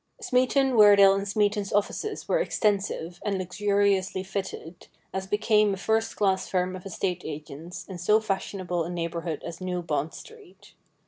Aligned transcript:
Smeaton, 0.19 0.73
Weardale 0.75 1.23
& 1.27 1.27
Smeaton's 1.27 1.71
offices 1.71 2.27
were 2.27 2.39
extensive, 2.39 3.21
and 3.23 3.37
luxuriously 3.37 4.23
fitted, 4.23 4.87
as 5.13 5.27
became 5.27 5.75
a 5.75 5.77
first 5.77 6.15
class 6.15 6.49
firm 6.49 6.75
of 6.75 6.87
estate 6.87 7.21
agents 7.23 7.85
in 7.87 7.99
so 7.99 8.19
fashionable 8.19 8.83
a 8.83 8.89
neighbourhood 8.89 9.43
as 9.45 9.61
New 9.61 9.83
Bond 9.83 10.15
Street. 10.15 10.73